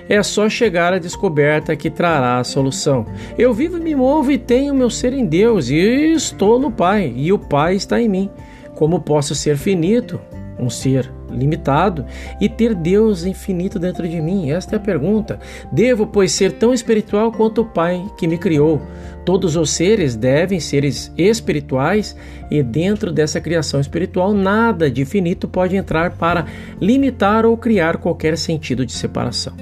é 0.10 0.22
só 0.24 0.50
chegar 0.50 0.94
à 0.94 0.98
descoberta 0.98 1.75
que 1.75 1.89
trará 1.89 2.39
a 2.39 2.44
solução. 2.44 3.06
Eu 3.38 3.53
vivo, 3.53 3.77
me 3.77 3.96
movo 3.96 4.32
e 4.32 4.38
tenho 4.38 4.74
meu 4.74 4.89
ser 4.89 5.13
em 5.13 5.25
Deus, 5.25 5.70
e 5.70 5.75
estou 6.13 6.60
no 6.60 6.72
Pai, 6.72 7.13
e 7.15 7.32
o 7.32 7.38
Pai 7.38 7.75
está 7.75 8.01
em 8.01 8.10
mim. 8.10 8.30
Como 8.75 9.01
posso 9.01 9.36
ser 9.36 9.56
finito, 9.56 10.20
um 10.60 10.70
ser 10.70 11.12
limitado 11.33 12.05
e 12.39 12.47
ter 12.47 12.73
Deus 12.73 13.25
infinito 13.25 13.79
dentro 13.79 14.07
de 14.07 14.21
mim? 14.21 14.51
Esta 14.51 14.75
é 14.75 14.77
a 14.77 14.79
pergunta. 14.79 15.39
Devo, 15.71 16.07
pois, 16.07 16.31
ser 16.31 16.53
tão 16.53 16.73
espiritual 16.73 17.31
quanto 17.31 17.61
o 17.61 17.65
Pai 17.65 18.03
que 18.17 18.27
me 18.27 18.37
criou. 18.37 18.81
Todos 19.25 19.55
os 19.55 19.69
seres 19.71 20.15
devem 20.15 20.59
ser 20.59 20.83
espirituais 20.83 22.15
e 22.51 22.61
dentro 22.61 23.11
dessa 23.11 23.39
criação 23.39 23.79
espiritual 23.79 24.33
nada 24.33 24.91
de 24.91 25.05
finito 25.05 25.47
pode 25.47 25.75
entrar 25.75 26.17
para 26.17 26.45
limitar 26.79 27.45
ou 27.45 27.57
criar 27.57 27.97
qualquer 27.97 28.37
sentido 28.37 28.85
de 28.85 28.91
separação. 28.91 29.53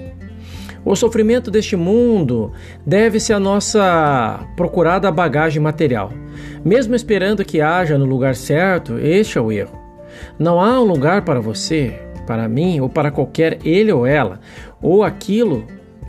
O 0.83 0.95
sofrimento 0.95 1.51
deste 1.51 1.75
mundo 1.75 2.51
deve-se 2.85 3.31
à 3.31 3.39
nossa 3.39 4.39
procurada 4.57 5.11
bagagem 5.11 5.61
material. 5.61 6.11
Mesmo 6.65 6.95
esperando 6.95 7.45
que 7.45 7.61
haja 7.61 7.97
no 7.97 8.05
lugar 8.05 8.35
certo, 8.35 8.97
este 8.97 9.37
é 9.37 9.41
o 9.41 9.51
erro. 9.51 9.80
Não 10.41 10.59
há 10.59 10.81
um 10.81 10.85
lugar 10.85 11.23
para 11.23 11.39
você, 11.39 11.99
para 12.25 12.49
mim 12.49 12.79
ou 12.79 12.89
para 12.89 13.11
qualquer 13.11 13.59
ele 13.63 13.91
ou 13.91 14.07
ela, 14.07 14.39
ou 14.81 15.03
aquilo, 15.03 15.67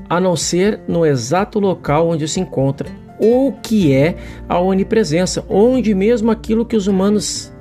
a 0.09 0.19
não 0.19 0.37
ser 0.37 0.81
no 0.89 1.05
exato 1.05 1.61
local 1.61 2.09
onde 2.09 2.27
se 2.27 2.41
encontra, 2.41 2.89
ou 3.19 3.53
que 3.53 3.93
é 3.93 4.17
a 4.49 4.59
onipresença, 4.59 5.45
onde 5.51 5.95
mesmo 5.95 6.31
aquilo 6.31 6.65
que 6.65 6.75
os 6.75 6.87
humanos 6.87 7.53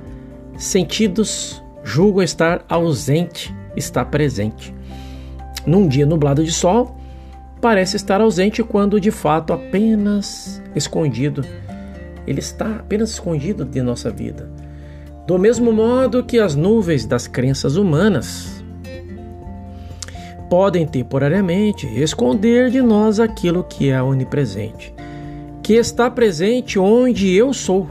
sentidos 0.57 1.61
julgam 1.83 2.23
estar 2.23 2.63
ausente 2.69 3.53
está 3.75 4.05
presente. 4.05 4.73
Num 5.65 5.89
dia 5.89 6.05
nublado 6.05 6.41
de 6.41 6.53
sol, 6.53 6.95
parece 7.59 7.97
estar 7.97 8.21
ausente 8.21 8.63
quando 8.63 8.97
de 8.97 9.11
fato 9.11 9.51
apenas 9.51 10.63
escondido. 10.73 11.43
Ele 12.25 12.39
está 12.39 12.77
apenas 12.77 13.09
escondido 13.09 13.65
de 13.65 13.81
nossa 13.81 14.09
vida. 14.09 14.49
Do 15.31 15.39
mesmo 15.39 15.71
modo 15.71 16.25
que 16.25 16.37
as 16.39 16.55
nuvens 16.57 17.05
das 17.05 17.25
crenças 17.25 17.77
humanas 17.77 18.61
podem 20.49 20.85
temporariamente 20.85 21.87
esconder 21.87 22.69
de 22.69 22.81
nós 22.81 23.17
aquilo 23.17 23.63
que 23.63 23.89
é 23.89 24.03
onipresente, 24.03 24.93
que 25.63 25.75
está 25.75 26.11
presente 26.11 26.77
onde 26.77 27.33
eu 27.33 27.53
sou, 27.53 27.89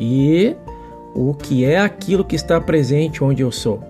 e 0.00 0.56
o 1.14 1.34
que 1.34 1.62
é 1.62 1.78
aquilo 1.78 2.24
que 2.24 2.34
está 2.34 2.58
presente 2.58 3.22
onde 3.22 3.42
eu 3.42 3.52
sou. 3.52 3.84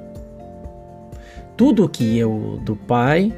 Tudo 1.56 1.88
que 1.88 2.18
é 2.18 2.26
o 2.26 2.58
do 2.60 2.74
Pai 2.74 3.32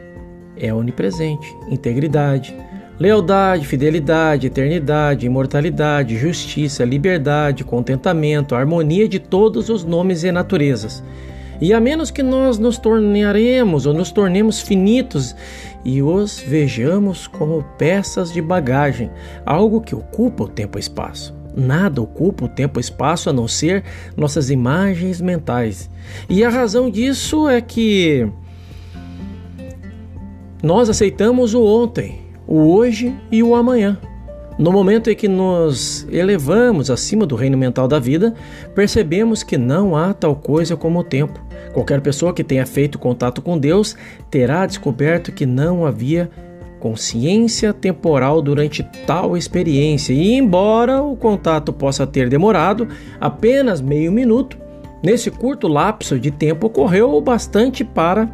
é 0.57 0.73
onipresente, 0.73 1.55
integridade, 1.69 2.57
Lealdade, 3.01 3.67
fidelidade, 3.67 4.49
eternidade, 4.49 5.25
imortalidade, 5.25 6.19
justiça, 6.19 6.85
liberdade, 6.85 7.65
contentamento, 7.65 8.55
harmonia 8.55 9.09
de 9.09 9.19
todos 9.19 9.71
os 9.71 9.83
nomes 9.83 10.23
e 10.23 10.31
naturezas. 10.31 11.03
E 11.63 11.73
a 11.73 11.81
menos 11.81 12.11
que 12.11 12.23
nós 12.23 12.59
nos 12.59 12.77
tornaremos 12.77 13.87
ou 13.87 13.95
nos 13.95 14.13
tornemos 14.13 14.61
finitos 14.61 15.35
e 15.83 16.03
os 16.03 16.41
vejamos 16.41 17.27
como 17.27 17.65
peças 17.79 18.31
de 18.31 18.43
bagagem, 18.43 19.11
algo 19.47 19.81
que 19.81 19.95
ocupa 19.95 20.45
o 20.45 20.49
tempo 20.49 20.77
e 20.77 20.81
espaço. 20.81 21.35
Nada 21.57 22.03
ocupa 22.03 22.45
o 22.45 22.49
tempo 22.49 22.79
e 22.79 22.83
espaço 22.83 23.31
a 23.31 23.33
não 23.33 23.49
ser 23.49 23.83
nossas 24.15 24.51
imagens 24.51 25.23
mentais. 25.23 25.89
E 26.29 26.45
a 26.45 26.51
razão 26.51 26.91
disso 26.91 27.49
é 27.49 27.63
que 27.63 28.31
nós 30.63 30.91
aceitamos 30.91 31.55
o 31.55 31.65
ontem 31.65 32.30
o 32.51 32.75
hoje 32.75 33.15
e 33.31 33.45
o 33.45 33.55
amanhã. 33.55 33.97
No 34.59 34.73
momento 34.73 35.09
em 35.09 35.15
que 35.15 35.29
nos 35.29 36.07
elevamos 36.11 36.91
acima 36.91 37.25
do 37.25 37.37
reino 37.37 37.57
mental 37.57 37.87
da 37.87 37.99
vida, 37.99 38.35
percebemos 38.75 39.43
que 39.43 39.57
não 39.57 39.97
há 39.97 40.13
tal 40.13 40.35
coisa 40.35 40.77
como 40.77 40.99
o 40.99 41.05
tempo. 41.05 41.41
Qualquer 41.73 42.01
pessoa 42.01 42.35
que 42.35 42.43
tenha 42.43 42.67
feito 42.67 42.99
contato 42.99 43.41
com 43.41 43.57
Deus 43.57 43.97
terá 44.29 44.67
descoberto 44.67 45.33
que 45.33 45.47
não 45.47 45.87
havia 45.87 46.29
consciência 46.81 47.73
temporal 47.73 48.43
durante 48.43 48.83
tal 49.07 49.37
experiência, 49.37 50.13
e 50.13 50.33
embora 50.33 51.01
o 51.01 51.15
contato 51.15 51.73
possa 51.73 52.07
ter 52.07 52.29
demorado 52.29 52.89
apenas 53.21 53.81
meio 53.81 54.11
minuto, 54.11 54.59
nesse 55.03 55.31
curto 55.31 55.69
lapso 55.69 56.19
de 56.19 56.31
tempo 56.31 56.67
ocorreu 56.67 57.15
o 57.15 57.21
bastante 57.21 57.85
para 57.85 58.29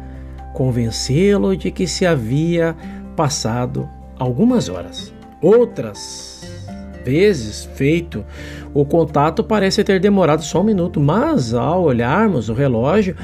convencê-lo 0.53 1.55
de 1.55 1.69
que 1.69 1.85
se 1.85 2.05
havia 2.05 2.75
passado 3.15 3.87
algumas 4.19 4.69
horas. 4.69 5.13
Outras 5.41 6.41
vezes 7.03 7.69
feito, 7.75 8.25
o 8.73 8.83
contato 8.85 9.43
parece 9.43 9.83
ter 9.83 9.99
demorado 9.99 10.43
só 10.43 10.61
um 10.61 10.65
minuto, 10.65 10.99
mas 10.99 11.53
ao 11.53 11.83
olharmos 11.83 12.49
o 12.49 12.53
relógio, 12.53 13.15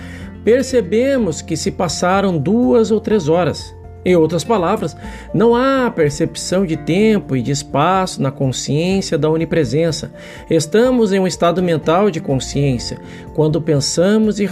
percebemos 0.44 1.42
que 1.42 1.58
se 1.58 1.72
passaram 1.72 2.38
duas 2.38 2.92
ou 2.92 3.00
três 3.00 3.28
horas. 3.28 3.76
Em 4.06 4.16
outras 4.18 4.44
palavras, 4.44 4.98
não 5.34 5.56
há 5.56 5.90
percepção 5.90 6.66
de 6.66 6.76
tempo 6.76 7.38
e 7.38 7.42
de 7.42 7.52
espaço 7.52 8.22
na 8.22 8.32
consciência 8.32 9.18
da 9.18 9.30
onipresença. 9.30 10.12
Estamos 10.50 11.14
em 11.14 11.20
um 11.20 11.28
estado 11.28 11.64
mental 11.64 12.12
de 12.12 12.20
consciência 12.20 13.00
quando 13.34 13.62
pensamos 13.62 14.42
e 14.42 14.46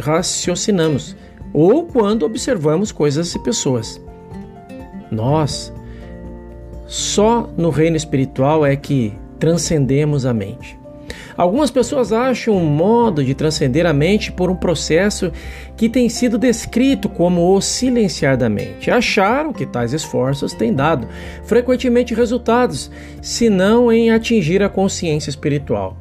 raciocinamos, 0.00 1.16
ou 1.52 1.86
quando 1.86 2.24
observamos 2.24 2.92
coisas 2.92 3.34
e 3.34 3.42
pessoas. 3.42 4.00
Nós, 5.10 5.72
só 6.86 7.48
no 7.56 7.70
reino 7.70 7.96
espiritual 7.96 8.64
é 8.64 8.76
que 8.76 9.12
transcendemos 9.38 10.26
a 10.26 10.34
mente. 10.34 10.78
Algumas 11.36 11.70
pessoas 11.70 12.12
acham 12.12 12.56
um 12.56 12.66
modo 12.66 13.22
de 13.22 13.32
transcender 13.32 13.86
a 13.86 13.92
mente 13.92 14.32
por 14.32 14.50
um 14.50 14.56
processo 14.56 15.30
que 15.76 15.88
tem 15.88 16.08
sido 16.08 16.36
descrito 16.36 17.08
como 17.08 17.54
o 17.54 17.60
silenciar 17.60 18.36
da 18.36 18.48
mente. 18.48 18.90
Acharam 18.90 19.52
que 19.52 19.64
tais 19.64 19.92
esforços 19.92 20.52
têm 20.52 20.74
dado 20.74 21.06
frequentemente 21.44 22.12
resultados, 22.12 22.90
se 23.22 23.48
não 23.48 23.92
em 23.92 24.10
atingir 24.10 24.64
a 24.64 24.68
consciência 24.68 25.30
espiritual. 25.30 25.96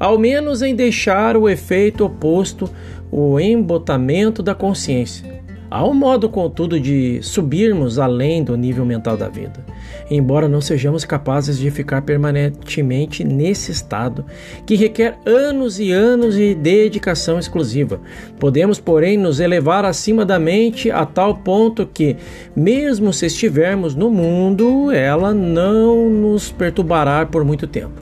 Ao 0.00 0.18
menos 0.18 0.62
em 0.62 0.74
deixar 0.74 1.36
o 1.36 1.48
efeito 1.48 2.04
oposto, 2.04 2.68
o 3.08 3.38
embotamento 3.38 4.42
da 4.42 4.52
consciência. 4.52 5.41
Há 5.74 5.86
um 5.86 5.94
modo, 5.94 6.28
contudo, 6.28 6.78
de 6.78 7.22
subirmos 7.22 7.98
além 7.98 8.44
do 8.44 8.58
nível 8.58 8.84
mental 8.84 9.16
da 9.16 9.30
vida, 9.30 9.64
embora 10.10 10.46
não 10.46 10.60
sejamos 10.60 11.02
capazes 11.02 11.56
de 11.56 11.70
ficar 11.70 12.02
permanentemente 12.02 13.24
nesse 13.24 13.72
estado, 13.72 14.22
que 14.66 14.74
requer 14.76 15.18
anos 15.24 15.80
e 15.80 15.90
anos 15.90 16.34
de 16.34 16.54
dedicação 16.54 17.38
exclusiva. 17.38 18.02
Podemos, 18.38 18.78
porém, 18.78 19.16
nos 19.16 19.40
elevar 19.40 19.86
acima 19.86 20.26
da 20.26 20.38
mente 20.38 20.90
a 20.90 21.06
tal 21.06 21.36
ponto 21.36 21.86
que, 21.86 22.18
mesmo 22.54 23.10
se 23.10 23.24
estivermos 23.24 23.94
no 23.94 24.10
mundo, 24.10 24.92
ela 24.92 25.32
não 25.32 26.10
nos 26.10 26.52
perturbará 26.52 27.24
por 27.24 27.46
muito 27.46 27.66
tempo. 27.66 27.98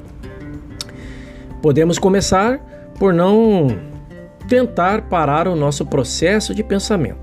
Podemos 1.63 2.01
começar 2.01 2.59
por 2.99 3.15
não 3.15 3.69
tentar 4.49 5.03
parar 5.03 5.47
o 5.47 5.55
nosso 5.55 5.87
processo 5.87 6.53
de 6.53 6.65
pensamento. 6.65 7.20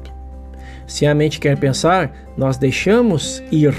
Se 0.88 1.06
a 1.06 1.14
mente 1.14 1.40
quer 1.40 1.58
pensar, 1.58 2.12
nós 2.38 2.58
deixamos 2.58 3.44
ir. 3.52 3.76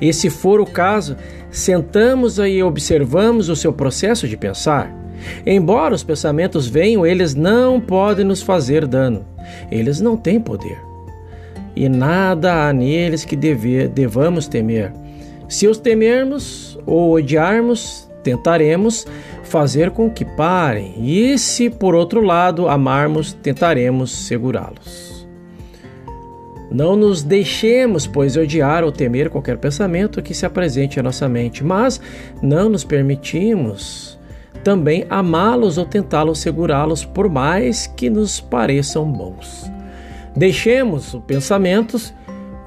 E 0.00 0.12
se 0.12 0.30
for 0.30 0.60
o 0.60 0.66
caso, 0.66 1.16
sentamos 1.50 2.38
e 2.38 2.62
observamos 2.62 3.48
o 3.48 3.56
seu 3.56 3.72
processo 3.72 4.28
de 4.28 4.36
pensar. 4.36 4.94
Embora 5.44 5.94
os 5.94 6.04
pensamentos 6.04 6.68
venham, 6.68 7.04
eles 7.04 7.34
não 7.34 7.80
podem 7.80 8.24
nos 8.24 8.40
fazer 8.40 8.86
dano. 8.86 9.26
Eles 9.68 10.00
não 10.00 10.16
têm 10.16 10.40
poder. 10.40 10.78
E 11.74 11.88
nada 11.88 12.68
há 12.68 12.72
neles 12.72 13.24
que 13.24 13.36
devamos 13.36 14.46
temer. 14.46 14.92
Se 15.48 15.66
os 15.66 15.78
temermos 15.78 16.78
ou 16.86 17.14
odiarmos, 17.14 18.08
tentaremos 18.22 19.06
fazer 19.42 19.90
com 19.90 20.08
que 20.10 20.24
parem. 20.24 20.94
E 20.98 21.36
se, 21.38 21.68
por 21.68 21.94
outro 21.94 22.20
lado, 22.20 22.68
amarmos, 22.68 23.32
tentaremos 23.32 24.12
segurá-los. 24.12 25.07
Não 26.70 26.94
nos 26.94 27.22
deixemos, 27.22 28.06
pois, 28.06 28.36
odiar 28.36 28.84
ou 28.84 28.92
temer 28.92 29.30
qualquer 29.30 29.56
pensamento 29.56 30.22
que 30.22 30.34
se 30.34 30.44
apresente 30.44 31.00
à 31.00 31.02
nossa 31.02 31.28
mente, 31.28 31.64
mas 31.64 32.00
não 32.42 32.68
nos 32.68 32.84
permitimos 32.84 34.18
também 34.62 35.06
amá-los 35.08 35.78
ou 35.78 35.86
tentá-los 35.86 36.40
segurá-los, 36.40 37.04
por 37.04 37.28
mais 37.28 37.86
que 37.86 38.10
nos 38.10 38.40
pareçam 38.40 39.10
bons. 39.10 39.70
Deixemos 40.36 41.14
os 41.14 41.22
pensamentos 41.24 42.12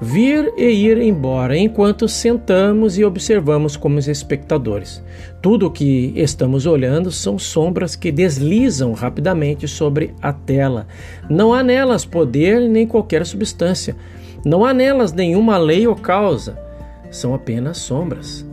vir 0.04 0.52
e 0.56 0.64
ir 0.64 0.98
embora 0.98 1.56
enquanto 1.56 2.08
sentamos 2.08 2.98
e 2.98 3.04
observamos 3.04 3.76
como 3.76 4.00
espectadores. 4.00 5.00
Tudo 5.40 5.68
o 5.68 5.70
que 5.70 6.12
estamos 6.16 6.66
olhando 6.66 7.12
são 7.12 7.38
sombras 7.38 7.94
que 7.94 8.10
deslizam 8.10 8.94
rapidamente 8.94 9.68
sobre 9.68 10.12
a 10.20 10.32
tela. 10.32 10.88
Não 11.30 11.54
há 11.54 11.62
nelas 11.62 12.04
poder 12.04 12.68
nem 12.68 12.84
qualquer 12.84 13.24
substância. 13.24 13.94
Não 14.44 14.64
há 14.64 14.74
nelas 14.74 15.12
nenhuma 15.12 15.56
lei 15.56 15.86
ou 15.86 15.94
causa. 15.94 16.58
São 17.08 17.32
apenas 17.32 17.78
sombras. 17.78 18.44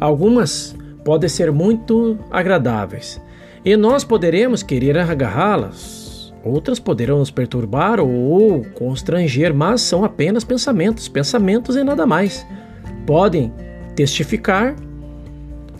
Algumas 0.00 0.74
podem 1.04 1.28
ser 1.28 1.52
muito 1.52 2.18
agradáveis 2.32 3.22
e 3.64 3.76
nós 3.76 4.02
poderemos 4.02 4.64
querer 4.64 4.98
agarrá-las 4.98 6.05
Outras 6.46 6.78
poderão 6.78 7.18
nos 7.18 7.30
perturbar 7.32 7.98
ou 7.98 8.64
constranger, 8.66 9.52
mas 9.52 9.80
são 9.80 10.04
apenas 10.04 10.44
pensamentos, 10.44 11.08
pensamentos 11.08 11.74
e 11.74 11.82
nada 11.82 12.06
mais. 12.06 12.46
Podem 13.04 13.52
testificar 13.96 14.76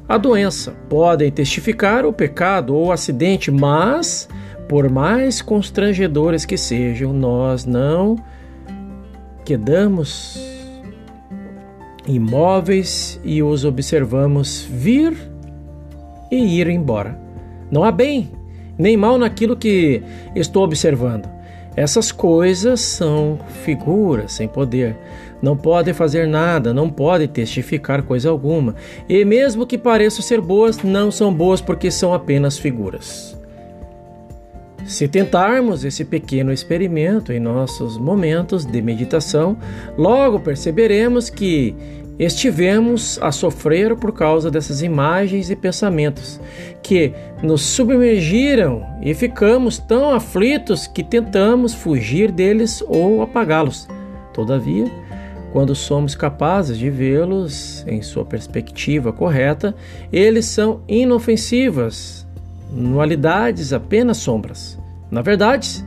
a 0.08 0.18
doença, 0.18 0.72
podem 0.88 1.30
testificar 1.30 2.04
o 2.04 2.12
pecado 2.12 2.74
ou 2.74 2.86
o 2.86 2.92
acidente, 2.92 3.48
mas, 3.48 4.28
por 4.68 4.90
mais 4.90 5.40
constrangedores 5.40 6.44
que 6.44 6.56
sejam, 6.56 7.12
nós 7.12 7.64
não 7.64 8.16
quedamos 9.44 10.36
imóveis 12.08 13.20
e 13.22 13.40
os 13.40 13.64
observamos 13.64 14.66
vir 14.68 15.16
e 16.28 16.58
ir 16.58 16.68
embora. 16.68 17.16
Não 17.70 17.84
há 17.84 17.92
bem 17.92 18.32
nem 18.78 18.96
mal 18.96 19.18
naquilo 19.18 19.56
que 19.56 20.02
estou 20.34 20.64
observando. 20.64 21.28
Essas 21.76 22.10
coisas 22.10 22.80
são 22.80 23.38
figuras 23.62 24.32
sem 24.32 24.48
poder. 24.48 24.96
Não 25.42 25.54
podem 25.54 25.92
fazer 25.92 26.26
nada, 26.26 26.72
não 26.72 26.88
podem 26.88 27.28
testificar 27.28 28.02
coisa 28.02 28.30
alguma. 28.30 28.74
E 29.06 29.24
mesmo 29.24 29.66
que 29.66 29.76
pareçam 29.76 30.22
ser 30.22 30.40
boas, 30.40 30.82
não 30.82 31.10
são 31.10 31.32
boas 31.32 31.60
porque 31.60 31.90
são 31.90 32.14
apenas 32.14 32.58
figuras. 32.58 33.36
Se 34.86 35.08
tentarmos 35.08 35.84
esse 35.84 36.04
pequeno 36.04 36.52
experimento 36.52 37.32
em 37.32 37.40
nossos 37.40 37.98
momentos 37.98 38.64
de 38.64 38.80
meditação, 38.80 39.58
logo 39.98 40.38
perceberemos 40.38 41.28
que 41.28 41.74
estivemos 42.18 43.18
a 43.20 43.30
sofrer 43.30 43.94
por 43.96 44.12
causa 44.12 44.50
dessas 44.50 44.82
imagens 44.82 45.50
e 45.50 45.56
pensamentos 45.56 46.40
que 46.82 47.12
nos 47.42 47.62
submergiram 47.62 48.86
e 49.02 49.12
ficamos 49.12 49.78
tão 49.78 50.14
aflitos 50.14 50.86
que 50.86 51.04
tentamos 51.04 51.74
fugir 51.74 52.30
deles 52.30 52.82
ou 52.86 53.22
apagá-los. 53.22 53.86
Todavia, 54.32 54.90
quando 55.52 55.74
somos 55.74 56.14
capazes 56.14 56.78
de 56.78 56.88
vê-los 56.88 57.84
em 57.86 58.00
sua 58.00 58.24
perspectiva 58.24 59.12
correta, 59.12 59.74
eles 60.12 60.46
são 60.46 60.80
inofensivas, 60.88 62.26
nualidades, 62.70 63.72
apenas 63.72 64.18
sombras. 64.18 64.78
Na 65.10 65.20
verdade, 65.20 65.84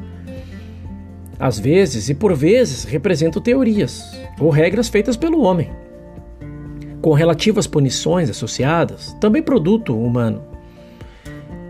às 1.39 1.57
vezes 1.59 2.09
e 2.09 2.13
por 2.13 2.35
vezes 2.35 2.83
representam 2.83 3.41
teorias 3.41 4.15
ou 4.39 4.49
regras 4.49 4.89
feitas 4.89 5.17
pelo 5.17 5.41
homem 5.41 5.71
com 7.01 7.13
relativas 7.13 7.67
punições 7.67 8.29
associadas, 8.29 9.15
também 9.19 9.41
produto 9.41 9.97
humano. 9.97 10.41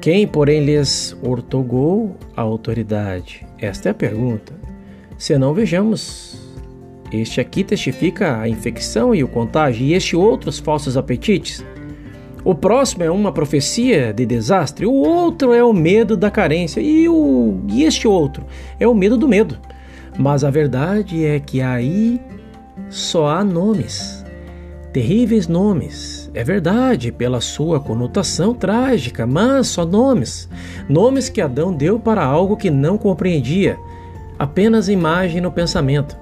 Quem, 0.02 0.26
porém, 0.26 0.63
lhes 0.63 1.15
ortogou 1.22 2.15
a 2.36 2.42
autoridade? 2.42 3.46
Esta 3.60 3.89
é 3.89 3.92
a 3.92 3.96
pergunta. 3.96 4.54
Se 5.18 5.38
não 5.38 5.54
vejamos, 5.54 6.39
este 7.12 7.42
aqui 7.42 7.63
testifica 7.63 8.39
a 8.39 8.48
infecção 8.48 9.13
e 9.13 9.24
o 9.24 9.28
contágio, 9.28 9.86
e 9.86 9.94
este 9.94 10.15
outros 10.15 10.58
falsos 10.58 10.96
apetites. 10.96 11.63
O 12.44 12.56
próximo 12.56 13.04
é 13.04 13.12
uma 13.12 13.34
profecia 13.34 14.13
de 14.13 14.26
desastre, 14.26 14.86
o 14.86 14.94
outro 14.94 15.54
é 15.54 15.62
o 15.62 15.74
medo 15.74 16.15
da 16.15 16.32
carência, 16.32 16.80
e, 16.80 17.10
o, 17.10 17.60
e 17.68 17.84
este 17.84 18.08
outro 18.08 18.46
é 18.80 18.88
o 18.88 18.96
medo 18.96 19.18
do 19.18 19.28
medo. 19.28 19.58
Mas 20.18 20.46
a 20.46 20.50
verdade 20.50 21.26
é 21.26 21.39
que 21.39 21.62
aí 21.62 22.22
só 22.89 23.28
há 23.28 23.44
nomes 23.44 24.18
terríveis 24.91 25.47
nomes. 25.47 26.30
É 26.34 26.43
verdade, 26.43 27.12
pela 27.12 27.41
sua 27.41 27.80
conotação 27.80 28.54
trágica, 28.54 29.25
mas 29.25 29.67
só 29.67 29.86
nomes. 29.86 30.49
Nomes 30.88 31.30
que 31.30 31.41
Adão 31.41 31.73
deu 31.73 31.99
para 31.99 32.23
algo 32.23 32.58
que 32.58 32.69
não 32.69 32.97
compreendia, 32.97 33.78
apenas 34.38 34.89
imagem 34.89 35.41
no 35.41 35.52
pensamento. 35.52 36.17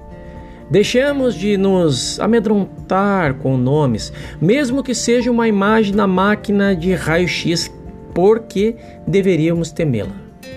Deixemos 0.70 1.34
de 1.34 1.56
nos 1.56 2.20
amedrontar 2.20 3.34
com 3.34 3.56
nomes, 3.56 4.12
mesmo 4.40 4.82
que 4.82 4.94
seja 4.94 5.30
uma 5.30 5.48
imagem 5.48 5.94
na 5.94 6.06
máquina 6.06 6.76
de 6.76 6.94
raio-x, 6.94 7.72
por 8.12 8.40
que 8.40 8.76
deveríamos 9.06 9.70
temê-la? 9.70 10.12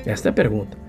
Esta 0.06 0.30
é 0.30 0.32
a 0.32 0.34
pergunta 0.34 0.81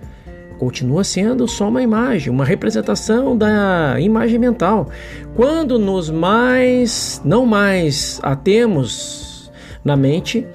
continua 0.62 1.02
sendo 1.02 1.48
só 1.48 1.68
uma 1.68 1.82
imagem, 1.82 2.32
uma 2.32 2.44
representação 2.44 3.36
da 3.36 3.96
imagem 3.98 4.38
mental. 4.38 4.86
Quando 5.34 5.76
nos 5.76 6.08
mais, 6.08 7.20
não 7.24 7.44
mais 7.44 8.20
a 8.22 8.36
temos 8.36 9.50
na 9.84 9.96
mente, 9.96 10.46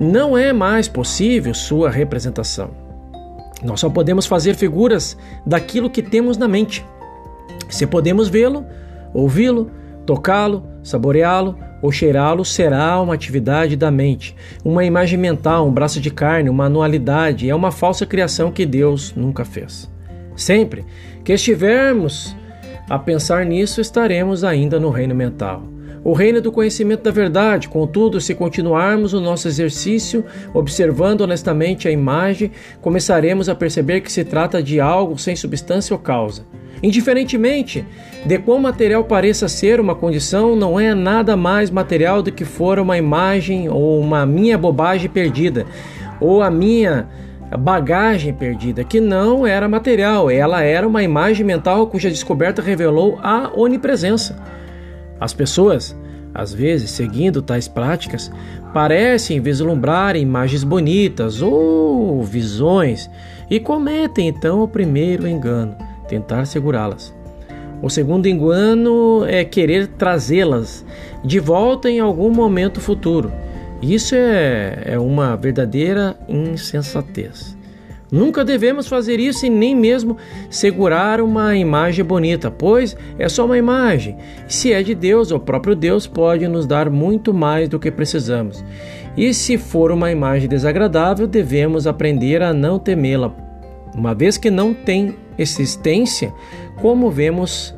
não 0.00 0.36
é 0.36 0.52
mais 0.52 0.88
possível 0.88 1.54
sua 1.54 1.88
representação. 1.88 2.70
Nós 3.62 3.78
só 3.78 3.88
podemos 3.88 4.26
fazer 4.26 4.56
figuras 4.56 5.16
daquilo 5.46 5.88
que 5.88 6.02
temos 6.02 6.36
na 6.36 6.48
mente. 6.48 6.84
Se 7.68 7.86
podemos 7.86 8.26
vê-lo, 8.26 8.66
ouvi-lo, 9.14 9.70
tocá-lo, 10.04 10.64
saboreá-lo, 10.82 11.56
ou 11.86 11.92
cheirá-lo 11.92 12.44
será 12.44 13.00
uma 13.00 13.14
atividade 13.14 13.76
da 13.76 13.92
mente, 13.92 14.34
uma 14.64 14.84
imagem 14.84 15.16
mental, 15.16 15.68
um 15.68 15.72
braço 15.72 16.00
de 16.00 16.10
carne, 16.10 16.50
uma 16.50 16.64
anualidade, 16.64 17.48
é 17.48 17.54
uma 17.54 17.70
falsa 17.70 18.04
criação 18.04 18.50
que 18.50 18.66
Deus 18.66 19.14
nunca 19.14 19.44
fez. 19.44 19.88
Sempre 20.34 20.84
que 21.22 21.32
estivermos 21.32 22.36
a 22.90 22.98
pensar 22.98 23.46
nisso, 23.46 23.80
estaremos 23.80 24.42
ainda 24.42 24.80
no 24.80 24.90
reino 24.90 25.14
mental. 25.14 25.62
O 26.02 26.12
reino 26.12 26.40
do 26.40 26.50
conhecimento 26.50 27.04
da 27.04 27.12
verdade, 27.12 27.68
contudo, 27.68 28.20
se 28.20 28.34
continuarmos 28.34 29.12
o 29.12 29.20
nosso 29.20 29.46
exercício 29.46 30.24
observando 30.52 31.20
honestamente 31.20 31.86
a 31.86 31.90
imagem, 31.92 32.50
começaremos 32.80 33.48
a 33.48 33.54
perceber 33.54 34.00
que 34.00 34.10
se 34.10 34.24
trata 34.24 34.60
de 34.60 34.80
algo 34.80 35.16
sem 35.18 35.36
substância 35.36 35.94
ou 35.94 36.00
causa. 36.00 36.44
Indiferentemente 36.86 37.84
de 38.24 38.38
qual 38.38 38.60
material 38.60 39.02
pareça 39.02 39.48
ser 39.48 39.80
uma 39.80 39.92
condição, 39.92 40.54
não 40.54 40.78
é 40.78 40.94
nada 40.94 41.36
mais 41.36 41.68
material 41.68 42.22
do 42.22 42.30
que 42.30 42.44
for 42.44 42.78
uma 42.78 42.96
imagem 42.96 43.68
ou 43.68 43.98
uma 43.98 44.24
minha 44.24 44.56
bobagem 44.56 45.10
perdida, 45.10 45.66
ou 46.20 46.44
a 46.44 46.48
minha 46.48 47.08
bagagem 47.58 48.32
perdida, 48.32 48.84
que 48.84 49.00
não 49.00 49.44
era 49.44 49.68
material, 49.68 50.30
ela 50.30 50.62
era 50.62 50.86
uma 50.86 51.02
imagem 51.02 51.44
mental 51.44 51.88
cuja 51.88 52.08
descoberta 52.08 52.62
revelou 52.62 53.18
a 53.20 53.50
onipresença. 53.52 54.40
As 55.18 55.34
pessoas, 55.34 55.96
às 56.32 56.54
vezes, 56.54 56.92
seguindo 56.92 57.42
tais 57.42 57.66
práticas, 57.66 58.30
parecem 58.72 59.40
vislumbrar 59.40 60.14
imagens 60.14 60.62
bonitas 60.62 61.42
ou 61.42 62.22
visões 62.22 63.10
e 63.50 63.58
cometem 63.58 64.28
então 64.28 64.62
o 64.62 64.68
primeiro 64.68 65.26
engano, 65.26 65.76
tentar 66.06 66.46
segurá-las. 66.46 67.14
O 67.82 67.90
segundo 67.90 68.26
engano 68.26 69.24
é 69.26 69.44
querer 69.44 69.86
trazê-las 69.86 70.84
de 71.22 71.38
volta 71.38 71.90
em 71.90 72.00
algum 72.00 72.30
momento 72.30 72.80
futuro. 72.80 73.30
Isso 73.82 74.14
é, 74.14 74.82
é 74.86 74.98
uma 74.98 75.36
verdadeira 75.36 76.16
insensatez. 76.28 77.56
Nunca 78.10 78.44
devemos 78.44 78.86
fazer 78.86 79.18
isso 79.18 79.44
e 79.44 79.50
nem 79.50 79.74
mesmo 79.74 80.16
segurar 80.48 81.20
uma 81.20 81.56
imagem 81.56 82.04
bonita, 82.04 82.50
pois 82.50 82.96
é 83.18 83.28
só 83.28 83.44
uma 83.44 83.58
imagem. 83.58 84.16
Se 84.46 84.72
é 84.72 84.82
de 84.82 84.94
Deus, 84.94 85.32
o 85.32 85.40
próprio 85.40 85.74
Deus 85.74 86.06
pode 86.06 86.46
nos 86.46 86.66
dar 86.66 86.88
muito 86.88 87.34
mais 87.34 87.68
do 87.68 87.80
que 87.80 87.90
precisamos. 87.90 88.64
E 89.16 89.34
se 89.34 89.58
for 89.58 89.90
uma 89.90 90.12
imagem 90.12 90.48
desagradável, 90.48 91.26
devemos 91.26 91.86
aprender 91.86 92.42
a 92.42 92.52
não 92.52 92.78
temê-la, 92.78 93.34
uma 93.94 94.14
vez 94.14 94.38
que 94.38 94.50
não 94.50 94.72
tem 94.72 95.16
existência, 95.38 96.32
como 96.80 97.10
vemos 97.10 97.74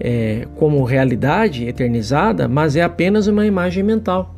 é, 0.00 0.46
como 0.56 0.84
realidade 0.84 1.66
eternizada, 1.66 2.46
mas 2.48 2.76
é 2.76 2.82
apenas 2.82 3.26
uma 3.26 3.46
imagem 3.46 3.82
mental. 3.82 4.34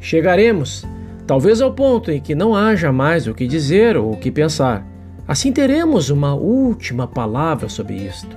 Chegaremos, 0.00 0.86
talvez 1.26 1.60
ao 1.60 1.72
ponto 1.72 2.10
em 2.10 2.20
que 2.20 2.34
não 2.34 2.54
haja 2.54 2.92
mais 2.92 3.26
o 3.26 3.34
que 3.34 3.46
dizer 3.46 3.96
ou 3.96 4.12
o 4.12 4.16
que 4.16 4.30
pensar. 4.30 4.86
Assim 5.26 5.52
teremos 5.52 6.10
uma 6.10 6.34
última 6.34 7.06
palavra 7.06 7.68
sobre 7.68 7.96
isto. 7.96 8.36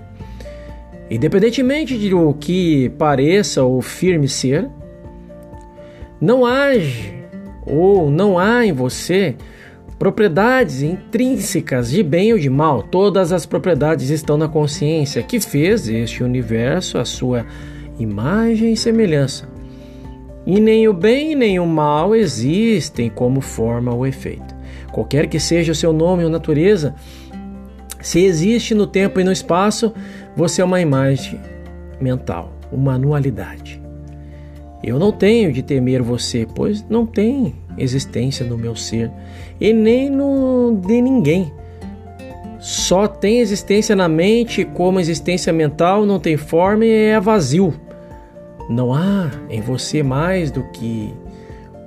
Independentemente 1.10 1.98
de 1.98 2.14
o 2.14 2.34
que 2.34 2.90
pareça 2.98 3.64
ou 3.64 3.82
firme 3.82 4.28
ser, 4.28 4.70
não 6.20 6.46
age 6.46 7.14
ou 7.66 8.10
não 8.10 8.38
há 8.38 8.66
em 8.66 8.72
você 8.72 9.36
propriedades 10.02 10.82
intrínsecas 10.82 11.92
de 11.92 12.02
bem 12.02 12.34
ou 12.34 12.40
de 12.40 12.50
mal. 12.50 12.82
Todas 12.82 13.32
as 13.32 13.46
propriedades 13.46 14.10
estão 14.10 14.36
na 14.36 14.48
consciência 14.48 15.22
que 15.22 15.40
fez 15.40 15.88
este 15.88 16.24
universo 16.24 16.98
a 16.98 17.06
sua 17.06 17.46
imagem 18.00 18.74
e 18.74 18.78
semelhança. 18.78 19.48
E 20.44 20.60
nem 20.60 20.88
o 20.88 20.94
bem 20.94 21.36
nem 21.36 21.60
o 21.60 21.68
mal 21.68 22.16
existem 22.16 23.12
como 23.12 23.42
forma 23.42 23.94
ou 23.94 24.08
efeito. 24.08 24.56
Qualquer 24.92 25.28
que 25.28 25.40
seja 25.40 25.72
o 25.72 25.76
seu 25.76 25.94
nome 25.94 26.24
ou 26.24 26.32
natureza, 26.32 26.96
se 28.02 28.26
existe 28.26 28.74
no 28.74 28.88
tempo 28.88 29.20
e 29.20 29.24
no 29.24 29.32
espaço, 29.32 29.94
você 30.36 30.64
é 30.64 30.66
uma 30.66 30.82
imagem 30.82 31.40
mental, 32.00 32.52
uma 32.72 32.96
anualidade. 32.96 33.80
Eu 34.84 34.98
não 34.98 35.12
tenho 35.12 35.54
de 35.54 35.62
temer 35.62 36.02
você, 36.02 36.48
pois 36.56 36.84
não 36.90 37.06
tem 37.06 37.54
existência 37.78 38.46
no 38.46 38.58
meu 38.58 38.76
ser 38.76 39.12
e 39.60 39.74
nem 39.74 40.10
no 40.10 40.80
de 40.86 41.02
ninguém. 41.02 41.54
Só 42.60 43.08
tem 43.08 43.40
existência 43.40 43.96
na 43.96 44.08
mente, 44.08 44.64
como 44.64 45.00
existência 45.00 45.52
mental 45.52 46.06
não 46.06 46.20
tem 46.20 46.38
forma 46.38 46.86
e 46.86 46.92
é 46.92 47.20
vazio. 47.20 47.74
Não 48.70 48.94
há 48.94 49.32
em 49.50 49.62
você 49.62 50.04
mais 50.04 50.52
do 50.52 50.64
que 50.72 51.14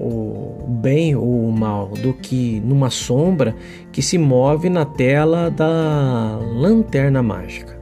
o 0.01 0.65
bem 0.67 1.15
ou 1.15 1.49
o 1.49 1.53
mal, 1.53 1.89
do 1.89 2.13
que 2.13 2.61
numa 2.65 2.91
sombra 2.91 3.55
que 3.93 4.03
se 4.03 4.19
move 4.19 4.69
na 4.69 4.85
tela 4.85 5.51
da 5.51 6.39
lanterna 6.43 7.23
mágica. 7.23 7.79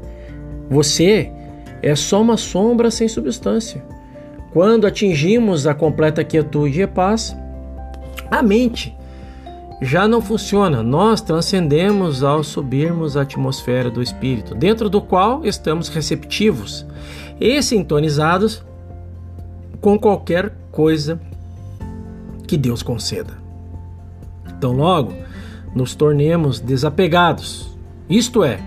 Você 0.69 1.33
é 1.83 1.95
só 1.95 2.21
uma 2.21 2.37
sombra 2.37 2.91
sem 2.91 3.09
substância. 3.09 3.83
Quando 4.53 4.87
atingimos 4.87 5.67
a 5.67 5.75
completa 5.75 6.23
quietude 6.23 6.83
e 6.83 6.87
paz, 6.87 7.35
a 8.31 8.43
mente 8.43 8.95
já 9.83 10.07
não 10.07 10.23
funciona. 10.23 10.83
Nós 10.83 11.21
transcendemos 11.21 12.23
ao 12.23 12.45
subirmos 12.45 13.17
a 13.17 13.23
atmosfera 13.23 13.91
do 13.91 14.01
espírito, 14.01 14.55
dentro 14.55 14.89
do 14.89 15.01
qual 15.01 15.45
estamos 15.45 15.89
receptivos 15.89 16.87
e 17.41 17.61
sintonizados 17.61 18.65
com 19.81 19.99
qualquer 19.99 20.55
coisa 20.71 21.21
que 22.47 22.57
Deus 22.57 22.83
conceda. 22.83 23.37
Então, 24.47 24.73
logo, 24.73 25.13
nos 25.75 25.95
tornemos 25.95 26.61
desapegados, 26.61 27.77
isto 28.09 28.45
é, 28.45 28.61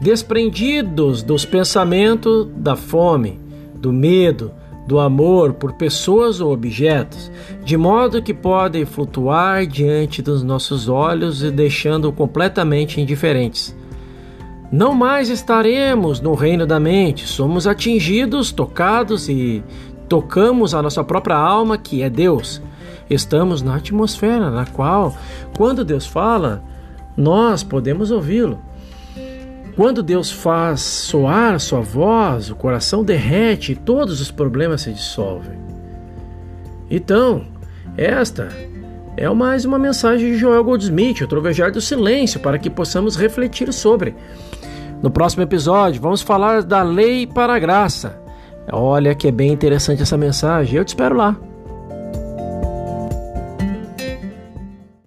desprendidos 0.00 1.22
dos 1.22 1.44
pensamentos 1.44 2.48
da 2.56 2.74
fome, 2.74 3.38
do 3.74 3.92
medo, 3.92 4.52
do 4.86 4.98
amor 5.00 5.54
por 5.54 5.72
pessoas 5.72 6.40
ou 6.40 6.52
objetos, 6.52 7.30
de 7.64 7.76
modo 7.76 8.22
que 8.22 8.34
podem 8.34 8.84
flutuar 8.84 9.66
diante 9.66 10.20
dos 10.20 10.42
nossos 10.42 10.88
olhos 10.88 11.42
e 11.42 11.50
deixando 11.50 12.12
completamente 12.12 13.00
indiferentes. 13.00 13.74
Não 14.70 14.92
mais 14.92 15.30
estaremos 15.30 16.20
no 16.20 16.34
reino 16.34 16.66
da 16.66 16.80
mente, 16.80 17.26
somos 17.26 17.66
atingidos, 17.66 18.50
tocados 18.50 19.28
e 19.28 19.62
tocamos 20.08 20.74
a 20.74 20.82
nossa 20.82 21.02
própria 21.04 21.36
alma, 21.36 21.78
que 21.78 22.02
é 22.02 22.10
Deus. 22.10 22.60
Estamos 23.08 23.62
na 23.62 23.76
atmosfera 23.76 24.50
na 24.50 24.66
qual, 24.66 25.14
quando 25.56 25.84
Deus 25.84 26.06
fala, 26.06 26.62
nós 27.16 27.62
podemos 27.62 28.10
ouvi-lo. 28.10 28.58
Quando 29.76 30.04
Deus 30.04 30.30
faz 30.30 30.80
soar 30.80 31.54
a 31.54 31.58
sua 31.58 31.80
voz, 31.80 32.48
o 32.48 32.54
coração 32.54 33.02
derrete 33.02 33.72
e 33.72 33.76
todos 33.76 34.20
os 34.20 34.30
problemas 34.30 34.82
se 34.82 34.92
dissolvem. 34.92 35.58
Então, 36.88 37.44
esta 37.96 38.48
é 39.16 39.28
mais 39.30 39.64
uma 39.64 39.78
mensagem 39.78 40.32
de 40.32 40.38
Joel 40.38 40.62
Goldsmith, 40.62 41.22
o 41.22 41.26
trovejar 41.26 41.72
do 41.72 41.80
silêncio, 41.80 42.38
para 42.38 42.58
que 42.58 42.70
possamos 42.70 43.16
refletir 43.16 43.72
sobre. 43.72 44.14
No 45.02 45.10
próximo 45.10 45.42
episódio, 45.42 46.00
vamos 46.00 46.22
falar 46.22 46.62
da 46.62 46.82
lei 46.82 47.26
para 47.26 47.54
a 47.54 47.58
graça. 47.58 48.16
Olha 48.72 49.14
que 49.14 49.28
é 49.28 49.32
bem 49.32 49.52
interessante 49.52 50.02
essa 50.02 50.16
mensagem. 50.16 50.76
Eu 50.76 50.84
te 50.84 50.88
espero 50.88 51.16
lá. 51.16 51.36